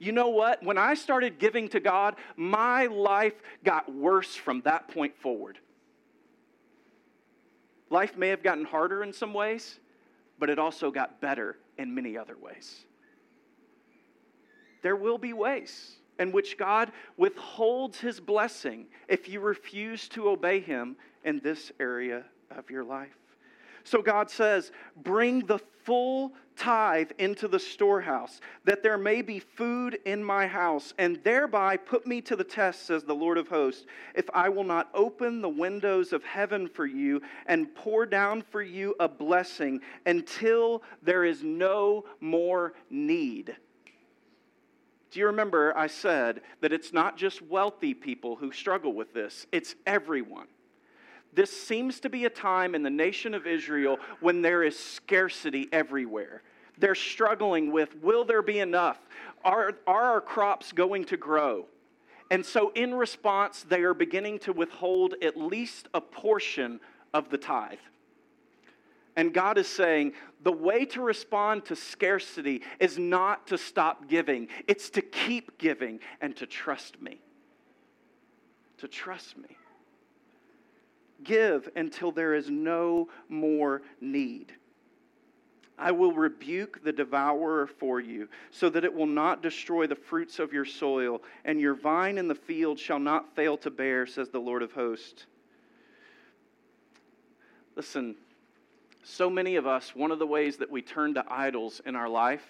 you 0.00 0.12
know 0.12 0.30
what? 0.30 0.62
When 0.62 0.78
I 0.78 0.94
started 0.94 1.38
giving 1.38 1.68
to 1.68 1.78
God, 1.78 2.16
my 2.34 2.86
life 2.86 3.34
got 3.62 3.94
worse 3.94 4.34
from 4.34 4.62
that 4.62 4.88
point 4.88 5.14
forward. 5.18 5.58
Life 7.90 8.16
may 8.16 8.28
have 8.28 8.42
gotten 8.42 8.64
harder 8.64 9.02
in 9.02 9.12
some 9.12 9.34
ways, 9.34 9.80
but 10.38 10.48
it 10.48 10.58
also 10.58 10.90
got 10.90 11.20
better 11.20 11.58
in 11.76 11.94
many 11.94 12.16
other 12.16 12.36
ways. 12.40 12.84
There 14.82 14.96
will 14.96 15.18
be 15.18 15.32
ways 15.32 15.96
in 16.18 16.32
which 16.32 16.56
God 16.56 16.92
withholds 17.16 17.98
his 17.98 18.20
blessing 18.20 18.86
if 19.08 19.28
you 19.28 19.40
refuse 19.40 20.08
to 20.10 20.28
obey 20.28 20.60
him 20.60 20.96
in 21.24 21.40
this 21.40 21.72
area 21.80 22.24
of 22.50 22.70
your 22.70 22.84
life. 22.84 23.19
So 23.84 24.02
God 24.02 24.30
says, 24.30 24.72
Bring 24.96 25.46
the 25.46 25.58
full 25.84 26.32
tithe 26.56 27.10
into 27.18 27.48
the 27.48 27.58
storehouse, 27.58 28.40
that 28.64 28.82
there 28.82 28.98
may 28.98 29.22
be 29.22 29.38
food 29.38 29.98
in 30.04 30.22
my 30.22 30.46
house, 30.46 30.92
and 30.98 31.18
thereby 31.24 31.76
put 31.76 32.06
me 32.06 32.20
to 32.20 32.36
the 32.36 32.44
test, 32.44 32.86
says 32.86 33.02
the 33.02 33.14
Lord 33.14 33.38
of 33.38 33.48
hosts, 33.48 33.86
if 34.14 34.28
I 34.34 34.50
will 34.50 34.64
not 34.64 34.90
open 34.92 35.40
the 35.40 35.48
windows 35.48 36.12
of 36.12 36.22
heaven 36.22 36.68
for 36.68 36.84
you 36.84 37.22
and 37.46 37.74
pour 37.74 38.04
down 38.04 38.42
for 38.42 38.62
you 38.62 38.94
a 39.00 39.08
blessing 39.08 39.80
until 40.04 40.82
there 41.02 41.24
is 41.24 41.42
no 41.42 42.04
more 42.20 42.74
need. 42.90 43.56
Do 45.10 45.18
you 45.18 45.26
remember 45.26 45.76
I 45.76 45.88
said 45.88 46.42
that 46.60 46.72
it's 46.72 46.92
not 46.92 47.16
just 47.16 47.42
wealthy 47.42 47.94
people 47.94 48.36
who 48.36 48.52
struggle 48.52 48.92
with 48.92 49.12
this, 49.12 49.46
it's 49.50 49.74
everyone. 49.86 50.46
This 51.32 51.50
seems 51.50 52.00
to 52.00 52.08
be 52.08 52.24
a 52.24 52.30
time 52.30 52.74
in 52.74 52.82
the 52.82 52.90
nation 52.90 53.34
of 53.34 53.46
Israel 53.46 53.98
when 54.20 54.42
there 54.42 54.62
is 54.62 54.78
scarcity 54.78 55.68
everywhere. 55.72 56.42
They're 56.78 56.94
struggling 56.94 57.72
with 57.72 57.94
will 58.02 58.24
there 58.24 58.42
be 58.42 58.58
enough? 58.58 58.98
Are, 59.44 59.74
are 59.86 60.02
our 60.02 60.20
crops 60.20 60.72
going 60.72 61.04
to 61.06 61.16
grow? 61.16 61.66
And 62.30 62.46
so, 62.46 62.70
in 62.74 62.94
response, 62.94 63.64
they 63.68 63.82
are 63.82 63.94
beginning 63.94 64.38
to 64.40 64.52
withhold 64.52 65.14
at 65.22 65.36
least 65.36 65.88
a 65.92 66.00
portion 66.00 66.80
of 67.12 67.28
the 67.28 67.38
tithe. 67.38 67.78
And 69.16 69.34
God 69.34 69.58
is 69.58 69.66
saying 69.66 70.12
the 70.42 70.52
way 70.52 70.84
to 70.86 71.02
respond 71.02 71.64
to 71.66 71.76
scarcity 71.76 72.62
is 72.78 72.98
not 72.98 73.48
to 73.48 73.58
stop 73.58 74.08
giving, 74.08 74.48
it's 74.68 74.90
to 74.90 75.02
keep 75.02 75.58
giving 75.58 76.00
and 76.20 76.36
to 76.36 76.46
trust 76.46 77.02
me. 77.02 77.20
To 78.78 78.88
trust 78.88 79.36
me. 79.36 79.56
Give 81.24 81.68
until 81.76 82.12
there 82.12 82.34
is 82.34 82.50
no 82.50 83.08
more 83.28 83.82
need. 84.00 84.52
I 85.78 85.92
will 85.92 86.12
rebuke 86.12 86.84
the 86.84 86.92
devourer 86.92 87.66
for 87.66 88.00
you, 88.00 88.28
so 88.50 88.68
that 88.68 88.84
it 88.84 88.92
will 88.92 89.06
not 89.06 89.42
destroy 89.42 89.86
the 89.86 89.96
fruits 89.96 90.38
of 90.38 90.52
your 90.52 90.66
soil, 90.66 91.22
and 91.44 91.58
your 91.58 91.74
vine 91.74 92.18
in 92.18 92.28
the 92.28 92.34
field 92.34 92.78
shall 92.78 92.98
not 92.98 93.34
fail 93.34 93.56
to 93.58 93.70
bear, 93.70 94.06
says 94.06 94.28
the 94.28 94.38
Lord 94.38 94.62
of 94.62 94.72
hosts. 94.72 95.24
Listen, 97.76 98.14
so 99.02 99.30
many 99.30 99.56
of 99.56 99.66
us, 99.66 99.94
one 99.94 100.10
of 100.10 100.18
the 100.18 100.26
ways 100.26 100.58
that 100.58 100.70
we 100.70 100.82
turn 100.82 101.14
to 101.14 101.24
idols 101.28 101.80
in 101.86 101.96
our 101.96 102.10
life 102.10 102.44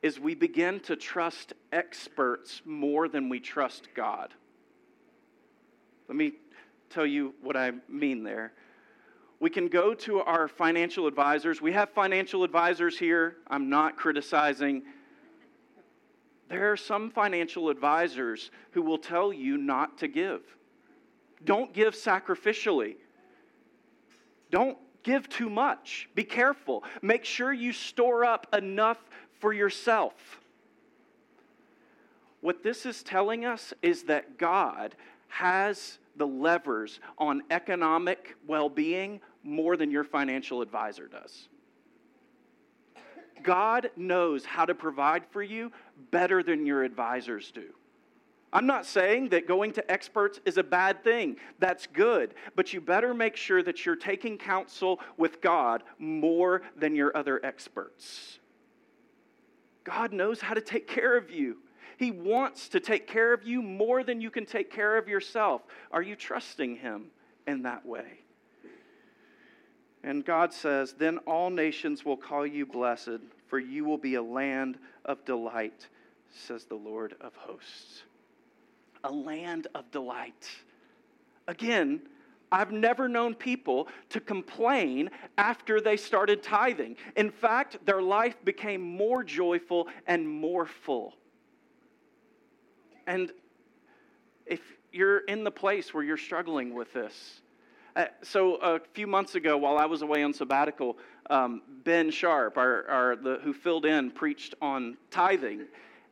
is 0.00 0.18
we 0.18 0.34
begin 0.34 0.80
to 0.80 0.96
trust 0.96 1.52
experts 1.70 2.62
more 2.64 3.08
than 3.08 3.28
we 3.28 3.40
trust 3.40 3.88
God. 3.94 4.32
Let 6.08 6.16
me 6.16 6.32
tell 6.92 7.06
you 7.06 7.34
what 7.42 7.56
I 7.56 7.72
mean 7.88 8.22
there. 8.22 8.52
We 9.40 9.50
can 9.50 9.68
go 9.68 9.92
to 9.94 10.20
our 10.20 10.46
financial 10.46 11.06
advisors. 11.06 11.60
We 11.60 11.72
have 11.72 11.90
financial 11.90 12.44
advisors 12.44 12.98
here. 12.98 13.38
I'm 13.48 13.68
not 13.68 13.96
criticizing. 13.96 14.82
There 16.48 16.70
are 16.70 16.76
some 16.76 17.10
financial 17.10 17.68
advisors 17.68 18.50
who 18.72 18.82
will 18.82 18.98
tell 18.98 19.32
you 19.32 19.56
not 19.56 19.98
to 19.98 20.08
give. 20.08 20.42
Don't 21.44 21.72
give 21.72 21.94
sacrificially. 21.94 22.96
Don't 24.50 24.78
give 25.02 25.28
too 25.28 25.50
much. 25.50 26.08
Be 26.14 26.24
careful. 26.24 26.84
Make 27.00 27.24
sure 27.24 27.52
you 27.52 27.72
store 27.72 28.24
up 28.24 28.46
enough 28.54 28.98
for 29.40 29.52
yourself. 29.52 30.40
What 32.42 32.62
this 32.62 32.86
is 32.86 33.02
telling 33.02 33.44
us 33.44 33.72
is 33.82 34.04
that 34.04 34.38
God 34.38 34.94
has 35.28 35.98
the 36.16 36.26
levers 36.26 37.00
on 37.18 37.42
economic 37.50 38.36
well 38.46 38.68
being 38.68 39.20
more 39.42 39.76
than 39.76 39.90
your 39.90 40.04
financial 40.04 40.62
advisor 40.62 41.08
does. 41.08 41.48
God 43.42 43.90
knows 43.96 44.44
how 44.44 44.64
to 44.64 44.74
provide 44.74 45.24
for 45.30 45.42
you 45.42 45.72
better 46.10 46.42
than 46.42 46.64
your 46.66 46.84
advisors 46.84 47.50
do. 47.50 47.70
I'm 48.52 48.66
not 48.66 48.84
saying 48.84 49.30
that 49.30 49.48
going 49.48 49.72
to 49.72 49.90
experts 49.90 50.38
is 50.44 50.58
a 50.58 50.62
bad 50.62 51.02
thing. 51.02 51.36
That's 51.58 51.86
good. 51.86 52.34
But 52.54 52.72
you 52.72 52.82
better 52.82 53.14
make 53.14 53.34
sure 53.34 53.62
that 53.62 53.86
you're 53.86 53.96
taking 53.96 54.36
counsel 54.36 55.00
with 55.16 55.40
God 55.40 55.82
more 55.98 56.62
than 56.76 56.94
your 56.94 57.16
other 57.16 57.40
experts. 57.44 58.38
God 59.84 60.12
knows 60.12 60.40
how 60.40 60.54
to 60.54 60.60
take 60.60 60.86
care 60.86 61.16
of 61.16 61.30
you. 61.30 61.58
He 61.98 62.10
wants 62.10 62.68
to 62.70 62.80
take 62.80 63.06
care 63.06 63.32
of 63.32 63.44
you 63.44 63.62
more 63.62 64.02
than 64.04 64.20
you 64.20 64.30
can 64.30 64.46
take 64.46 64.70
care 64.70 64.96
of 64.96 65.08
yourself. 65.08 65.62
Are 65.90 66.02
you 66.02 66.16
trusting 66.16 66.76
Him 66.76 67.06
in 67.46 67.62
that 67.62 67.84
way? 67.84 68.20
And 70.04 70.24
God 70.24 70.52
says, 70.52 70.94
Then 70.94 71.18
all 71.18 71.50
nations 71.50 72.04
will 72.04 72.16
call 72.16 72.46
you 72.46 72.66
blessed, 72.66 73.20
for 73.46 73.58
you 73.58 73.84
will 73.84 73.98
be 73.98 74.16
a 74.16 74.22
land 74.22 74.78
of 75.04 75.24
delight, 75.24 75.88
says 76.30 76.64
the 76.64 76.74
Lord 76.74 77.14
of 77.20 77.34
hosts. 77.36 78.02
A 79.04 79.12
land 79.12 79.68
of 79.74 79.90
delight. 79.90 80.48
Again, 81.46 82.00
I've 82.50 82.70
never 82.70 83.08
known 83.08 83.34
people 83.34 83.88
to 84.10 84.20
complain 84.20 85.10
after 85.38 85.80
they 85.80 85.96
started 85.96 86.42
tithing. 86.42 86.96
In 87.16 87.30
fact, 87.30 87.78
their 87.86 88.02
life 88.02 88.36
became 88.44 88.82
more 88.82 89.24
joyful 89.24 89.88
and 90.06 90.28
more 90.28 90.66
full. 90.66 91.14
And 93.06 93.32
if 94.46 94.60
you're 94.92 95.18
in 95.18 95.44
the 95.44 95.50
place 95.50 95.92
where 95.92 96.04
you're 96.04 96.16
struggling 96.16 96.74
with 96.74 96.92
this, 96.92 97.40
uh, 97.94 98.06
so 98.22 98.56
a 98.56 98.80
few 98.94 99.06
months 99.06 99.34
ago, 99.34 99.56
while 99.58 99.76
I 99.76 99.84
was 99.84 100.02
away 100.02 100.22
on 100.22 100.32
sabbatical, 100.32 100.96
um, 101.28 101.62
Ben 101.84 102.10
Sharp, 102.10 102.56
our, 102.56 102.88
our, 102.88 103.16
the, 103.16 103.38
who 103.42 103.52
filled 103.52 103.84
in, 103.84 104.10
preached 104.10 104.54
on 104.62 104.96
tithing, 105.10 105.66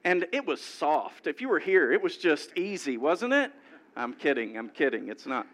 and 0.05 0.27
it 0.33 0.47
was 0.47 0.61
soft. 0.61 1.27
If 1.27 1.41
you 1.41 1.49
were 1.49 1.59
here, 1.59 1.93
it 1.93 2.03
was 2.03 2.17
just 2.17 2.57
easy, 2.57 2.97
wasn't 2.97 3.33
it? 3.33 3.53
I'm 3.97 4.13
kidding. 4.13 4.57
I'm 4.57 4.69
kidding. 4.69 5.09
It's 5.09 5.27
not. 5.27 5.47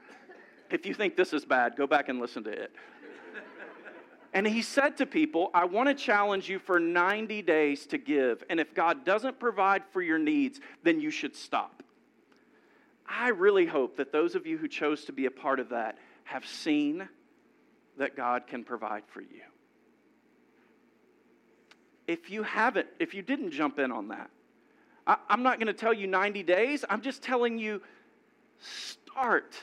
If 0.70 0.84
you 0.84 0.94
think 0.94 1.16
this 1.16 1.32
is 1.32 1.44
bad, 1.44 1.76
go 1.76 1.86
back 1.86 2.08
and 2.08 2.20
listen 2.20 2.42
to 2.44 2.50
it. 2.50 2.72
And 4.36 4.46
he 4.46 4.60
said 4.60 4.98
to 4.98 5.06
people, 5.06 5.50
I 5.54 5.64
want 5.64 5.88
to 5.88 5.94
challenge 5.94 6.46
you 6.46 6.58
for 6.58 6.78
90 6.78 7.40
days 7.40 7.86
to 7.86 7.96
give. 7.96 8.44
And 8.50 8.60
if 8.60 8.74
God 8.74 9.02
doesn't 9.02 9.40
provide 9.40 9.82
for 9.92 10.02
your 10.02 10.18
needs, 10.18 10.60
then 10.82 11.00
you 11.00 11.10
should 11.10 11.34
stop. 11.34 11.82
I 13.08 13.28
really 13.28 13.64
hope 13.64 13.96
that 13.96 14.12
those 14.12 14.34
of 14.34 14.46
you 14.46 14.58
who 14.58 14.68
chose 14.68 15.06
to 15.06 15.12
be 15.12 15.24
a 15.24 15.30
part 15.30 15.58
of 15.58 15.70
that 15.70 15.96
have 16.24 16.44
seen 16.44 17.08
that 17.96 18.14
God 18.14 18.46
can 18.46 18.62
provide 18.62 19.04
for 19.06 19.22
you. 19.22 19.40
If 22.06 22.28
you 22.28 22.42
haven't, 22.42 22.88
if 23.00 23.14
you 23.14 23.22
didn't 23.22 23.52
jump 23.52 23.78
in 23.78 23.90
on 23.90 24.08
that, 24.08 24.28
I, 25.06 25.16
am 25.30 25.44
not 25.44 25.58
going 25.58 25.68
to 25.68 25.72
tell 25.72 25.94
you 25.94 26.06
90 26.06 26.42
days. 26.42 26.84
I'm 26.90 27.00
just 27.00 27.22
telling 27.22 27.58
you 27.58 27.80
start. 28.58 29.54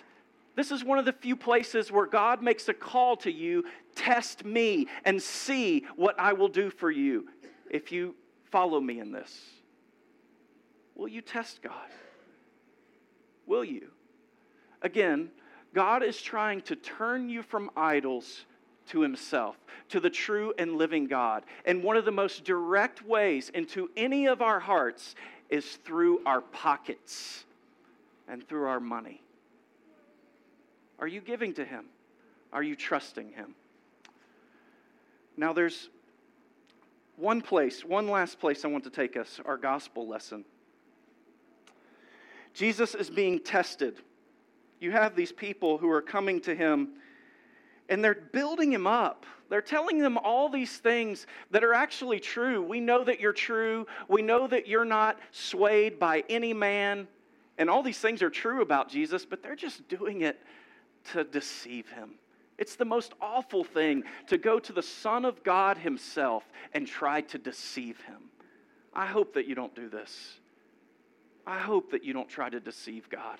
This 0.56 0.72
is 0.72 0.84
one 0.84 1.00
of 1.00 1.06
the 1.06 1.14
few 1.14 1.36
places 1.36 1.92
where 1.92 2.06
God 2.06 2.42
makes 2.42 2.70
a 2.70 2.74
call 2.74 3.18
to 3.18 3.32
you 3.32 3.66
test 3.96 4.46
me 4.46 4.88
and 5.04 5.22
see 5.22 5.86
what 5.96 6.20
I 6.20 6.34
will 6.34 6.48
do 6.48 6.70
for 6.70 6.92
you 6.92 7.28
if 7.70 7.92
you 7.92 8.16
follow 8.52 8.80
me 8.80 9.00
in 9.00 9.12
this. 9.12 9.36
Will 10.96 11.08
you 11.08 11.22
test 11.22 11.62
God? 11.64 11.90
Will 13.48 13.64
you? 13.64 13.90
Again, 14.84 15.30
God 15.74 16.04
is 16.04 16.22
trying 16.22 16.62
to 16.62 16.76
turn 16.76 17.30
you 17.30 17.42
from 17.42 17.72
idols 17.76 18.46
to 18.90 19.02
Himself, 19.02 19.58
to 19.90 20.00
the 20.00 20.10
true 20.10 20.54
and 20.60 20.76
living 20.76 21.08
God. 21.08 21.44
And 21.66 21.82
one 21.82 21.98
of 21.98 22.06
the 22.06 22.12
most 22.12 22.44
direct 22.44 23.04
ways 23.04 23.50
into 23.50 23.90
any 23.98 24.28
of 24.28 24.42
our 24.42 24.60
hearts 24.60 25.16
is 25.50 25.78
through 25.78 26.22
our 26.26 26.42
pockets 26.42 27.46
and 28.28 28.48
through 28.48 28.68
our 28.68 28.80
money. 28.80 29.22
Are 31.04 31.08
you 31.08 31.22
giving 31.22 31.54
to 31.56 31.66
Him? 31.66 31.86
Are 32.54 32.64
you 32.64 32.76
trusting 32.76 33.34
Him? 33.34 33.56
Now, 35.36 35.52
there's 35.52 35.90
one 37.18 37.42
place, 37.42 37.84
one 37.84 38.08
last 38.08 38.40
place 38.40 38.64
I 38.64 38.70
want 38.70 38.86
to 38.86 38.90
take 38.90 39.18
us, 39.18 39.40
our 39.46 39.58
gospel 39.58 40.08
lesson. 40.08 40.46
Jesus 42.54 42.96
is 42.96 43.10
being 43.10 43.40
tested 43.40 44.00
you 44.84 44.92
have 44.92 45.16
these 45.16 45.32
people 45.32 45.78
who 45.78 45.90
are 45.90 46.02
coming 46.02 46.42
to 46.42 46.54
him 46.54 46.90
and 47.88 48.04
they're 48.04 48.14
building 48.34 48.72
him 48.72 48.86
up. 48.86 49.26
They're 49.50 49.62
telling 49.62 49.98
them 50.00 50.18
all 50.18 50.50
these 50.50 50.78
things 50.78 51.26
that 51.52 51.64
are 51.64 51.74
actually 51.74 52.20
true. 52.20 52.62
We 52.62 52.82
know 52.82 53.04
that 53.06 53.22
you're 53.22 53.32
true. 53.32 53.88
We 54.10 54.22
know 54.22 54.46
that 54.48 54.68
you're 54.68 54.84
not 54.84 55.20
swayed 55.32 56.00
by 56.00 56.26
any 56.30 56.54
man. 56.54 57.08
And 57.58 57.70
all 57.70 57.82
these 57.82 58.00
things 58.00 58.22
are 58.22 58.30
true 58.30 58.62
about 58.62 58.90
Jesus, 58.90 59.26
but 59.26 59.42
they're 59.42 59.56
just 59.56 59.88
doing 59.88 60.22
it 60.22 60.38
to 61.12 61.24
deceive 61.24 61.90
him. 61.90 62.16
It's 62.58 62.76
the 62.76 62.86
most 62.86 63.14
awful 63.20 63.64
thing 63.64 64.04
to 64.28 64.38
go 64.38 64.60
to 64.60 64.72
the 64.72 64.84
Son 64.84 65.26
of 65.26 65.44
God 65.44 65.78
Himself 65.78 66.44
and 66.74 66.88
try 66.88 67.22
to 67.22 67.38
deceive 67.38 68.00
Him. 68.02 68.30
I 68.94 69.08
hope 69.08 69.34
that 69.34 69.48
you 69.48 69.56
don't 69.56 69.76
do 69.76 69.90
this. 69.90 70.40
I 71.46 71.60
hope 71.60 71.92
that 71.92 72.04
you 72.04 72.14
don't 72.14 72.30
try 72.30 72.50
to 72.50 72.60
deceive 72.60 73.10
God. 73.10 73.40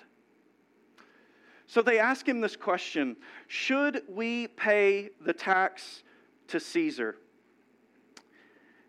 So 1.66 1.80
they 1.80 1.98
ask 1.98 2.28
him 2.28 2.40
this 2.40 2.56
question 2.56 3.16
Should 3.46 4.02
we 4.08 4.48
pay 4.48 5.10
the 5.24 5.32
tax 5.32 6.02
to 6.48 6.60
Caesar? 6.60 7.16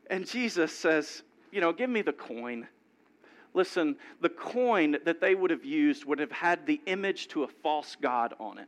And 0.10 0.28
Jesus 0.28 0.76
says, 0.76 1.24
You 1.52 1.62
know, 1.62 1.72
give 1.72 1.90
me 1.90 2.02
the 2.02 2.14
coin. 2.14 2.68
Listen, 3.56 3.96
the 4.20 4.30
coin 4.30 4.98
that 5.06 5.22
they 5.22 5.34
would 5.34 5.50
have 5.50 5.64
used 5.64 6.04
would 6.04 6.20
have 6.20 6.32
had 6.32 6.68
the 6.68 6.82
image 6.86 7.30
to 7.30 7.44
a 7.44 7.48
false 7.48 7.96
god 8.00 8.34
on 8.38 8.58
it. 8.58 8.68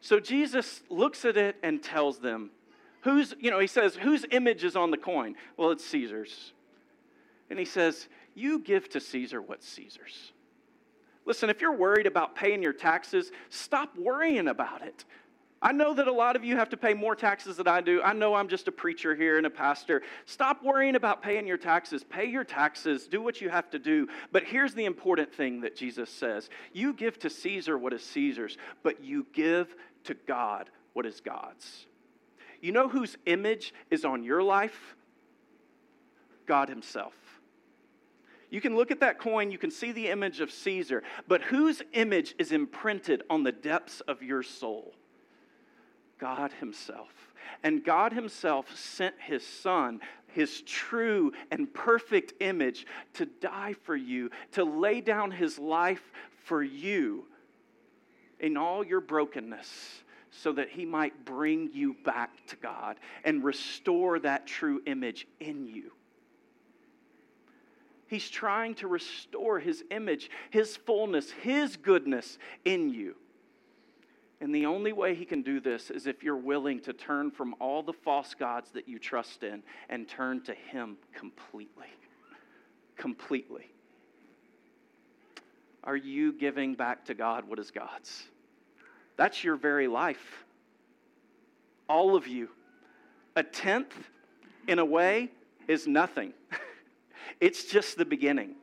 So 0.00 0.18
Jesus 0.18 0.82
looks 0.90 1.24
at 1.24 1.36
it 1.36 1.56
and 1.62 1.80
tells 1.80 2.18
them, 2.18 2.50
Whose, 3.02 3.34
you 3.38 3.52
know, 3.52 3.60
he 3.60 3.68
says, 3.68 3.94
Whose 3.94 4.26
image 4.32 4.64
is 4.64 4.74
on 4.74 4.90
the 4.90 4.96
coin? 4.96 5.36
Well, 5.56 5.70
it's 5.70 5.84
Caesar's. 5.86 6.52
And 7.48 7.60
he 7.60 7.64
says, 7.64 8.08
You 8.34 8.58
give 8.58 8.88
to 8.90 9.00
Caesar 9.00 9.40
what's 9.40 9.68
Caesar's. 9.68 10.32
Listen, 11.24 11.48
if 11.48 11.60
you're 11.60 11.72
worried 11.72 12.06
about 12.06 12.34
paying 12.34 12.60
your 12.60 12.72
taxes, 12.72 13.30
stop 13.50 13.96
worrying 13.96 14.48
about 14.48 14.82
it. 14.82 15.04
I 15.60 15.72
know 15.72 15.92
that 15.94 16.06
a 16.06 16.12
lot 16.12 16.36
of 16.36 16.44
you 16.44 16.56
have 16.56 16.68
to 16.68 16.76
pay 16.76 16.94
more 16.94 17.16
taxes 17.16 17.56
than 17.56 17.66
I 17.66 17.80
do. 17.80 18.00
I 18.00 18.12
know 18.12 18.34
I'm 18.34 18.48
just 18.48 18.68
a 18.68 18.72
preacher 18.72 19.16
here 19.16 19.38
and 19.38 19.46
a 19.46 19.50
pastor. 19.50 20.02
Stop 20.24 20.62
worrying 20.62 20.94
about 20.94 21.20
paying 21.20 21.48
your 21.48 21.56
taxes. 21.56 22.04
Pay 22.04 22.26
your 22.26 22.44
taxes. 22.44 23.08
Do 23.08 23.20
what 23.20 23.40
you 23.40 23.48
have 23.48 23.68
to 23.70 23.78
do. 23.78 24.06
But 24.30 24.44
here's 24.44 24.74
the 24.74 24.84
important 24.84 25.34
thing 25.34 25.62
that 25.62 25.74
Jesus 25.74 26.10
says 26.10 26.48
You 26.72 26.92
give 26.92 27.18
to 27.20 27.30
Caesar 27.30 27.76
what 27.76 27.92
is 27.92 28.04
Caesar's, 28.04 28.56
but 28.84 29.02
you 29.02 29.26
give 29.32 29.74
to 30.04 30.14
God 30.14 30.70
what 30.92 31.06
is 31.06 31.20
God's. 31.20 31.86
You 32.60 32.72
know 32.72 32.88
whose 32.88 33.16
image 33.26 33.74
is 33.90 34.04
on 34.04 34.22
your 34.22 34.42
life? 34.42 34.94
God 36.46 36.68
Himself. 36.68 37.14
You 38.50 38.60
can 38.60 38.76
look 38.76 38.90
at 38.90 39.00
that 39.00 39.18
coin, 39.18 39.50
you 39.50 39.58
can 39.58 39.70
see 39.70 39.92
the 39.92 40.08
image 40.08 40.40
of 40.40 40.50
Caesar, 40.50 41.02
but 41.26 41.42
whose 41.42 41.82
image 41.92 42.34
is 42.38 42.52
imprinted 42.52 43.22
on 43.28 43.42
the 43.42 43.52
depths 43.52 44.00
of 44.02 44.22
your 44.22 44.42
soul? 44.42 44.94
God 46.18 46.52
Himself. 46.60 47.10
And 47.62 47.84
God 47.84 48.12
Himself 48.12 48.76
sent 48.76 49.14
His 49.20 49.46
Son, 49.46 50.00
His 50.28 50.62
true 50.62 51.32
and 51.50 51.72
perfect 51.72 52.34
image, 52.40 52.86
to 53.14 53.26
die 53.26 53.74
for 53.82 53.96
you, 53.96 54.30
to 54.52 54.64
lay 54.64 55.00
down 55.00 55.30
His 55.30 55.58
life 55.58 56.12
for 56.44 56.62
you 56.62 57.24
in 58.40 58.56
all 58.56 58.84
your 58.84 59.00
brokenness 59.00 60.02
so 60.30 60.52
that 60.52 60.70
he 60.70 60.84
might 60.84 61.24
bring 61.24 61.70
you 61.72 61.96
back 62.04 62.30
to 62.46 62.56
God 62.56 62.96
and 63.24 63.42
restore 63.42 64.18
that 64.20 64.46
true 64.46 64.82
image 64.86 65.26
in 65.40 65.66
you. 65.66 65.92
He's 68.06 68.30
trying 68.30 68.74
to 68.76 68.88
restore 68.88 69.58
his 69.58 69.84
image, 69.90 70.30
his 70.50 70.76
fullness, 70.76 71.30
his 71.30 71.76
goodness 71.76 72.38
in 72.64 72.88
you. 72.90 73.16
And 74.48 74.54
the 74.54 74.64
only 74.64 74.94
way 74.94 75.14
he 75.14 75.26
can 75.26 75.42
do 75.42 75.60
this 75.60 75.90
is 75.90 76.06
if 76.06 76.22
you're 76.22 76.34
willing 76.34 76.80
to 76.80 76.94
turn 76.94 77.30
from 77.30 77.54
all 77.60 77.82
the 77.82 77.92
false 77.92 78.32
gods 78.32 78.70
that 78.70 78.88
you 78.88 78.98
trust 78.98 79.42
in 79.42 79.62
and 79.90 80.08
turn 80.08 80.40
to 80.44 80.54
him 80.54 80.96
completely. 81.14 81.88
Completely. 82.96 83.66
Are 85.84 85.98
you 85.98 86.32
giving 86.32 86.76
back 86.76 87.04
to 87.04 87.14
God 87.14 87.46
what 87.46 87.58
is 87.58 87.70
God's? 87.70 88.22
That's 89.18 89.44
your 89.44 89.56
very 89.56 89.86
life. 89.86 90.46
All 91.86 92.16
of 92.16 92.26
you. 92.26 92.48
A 93.36 93.42
tenth, 93.42 93.92
in 94.66 94.78
a 94.78 94.84
way, 94.86 95.30
is 95.68 95.86
nothing. 95.86 96.32
It's 97.38 97.66
just 97.66 97.98
the 97.98 98.06
beginning. 98.06 98.54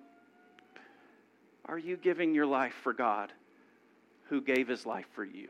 Are 1.65 1.77
you 1.77 1.95
giving 1.95 2.33
your 2.33 2.47
life 2.47 2.73
for 2.81 2.93
God 2.93 3.31
who 4.29 4.41
gave 4.41 4.67
his 4.67 4.87
life 4.87 5.05
for 5.13 5.23
you? 5.23 5.49